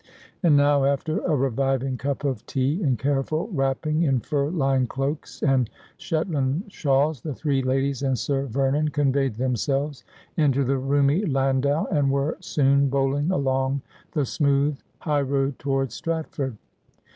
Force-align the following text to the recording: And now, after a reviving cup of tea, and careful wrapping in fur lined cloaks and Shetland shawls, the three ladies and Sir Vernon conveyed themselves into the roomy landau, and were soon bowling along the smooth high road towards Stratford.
And 0.41 0.57
now, 0.57 0.83
after 0.83 1.19
a 1.19 1.35
reviving 1.35 1.95
cup 1.95 2.23
of 2.23 2.43
tea, 2.47 2.81
and 2.81 2.97
careful 2.97 3.49
wrapping 3.53 4.01
in 4.01 4.19
fur 4.19 4.49
lined 4.49 4.89
cloaks 4.89 5.43
and 5.43 5.69
Shetland 5.95 6.63
shawls, 6.69 7.21
the 7.21 7.35
three 7.35 7.61
ladies 7.61 8.01
and 8.01 8.17
Sir 8.17 8.47
Vernon 8.47 8.87
conveyed 8.87 9.35
themselves 9.35 10.03
into 10.35 10.63
the 10.63 10.77
roomy 10.79 11.27
landau, 11.27 11.85
and 11.91 12.09
were 12.09 12.35
soon 12.39 12.89
bowling 12.89 13.29
along 13.29 13.83
the 14.13 14.25
smooth 14.25 14.79
high 15.01 15.21
road 15.21 15.59
towards 15.59 15.93
Stratford. 15.93 16.57